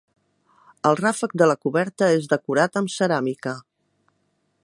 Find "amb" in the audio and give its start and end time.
2.81-2.93